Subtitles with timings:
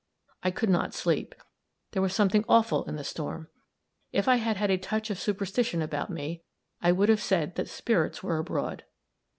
[0.41, 1.35] I could not sleep.
[1.91, 3.49] There was something awful in the storm.
[4.11, 6.41] If I had had a touch of superstition about me,
[6.81, 8.83] I should have said that spirits were abroad.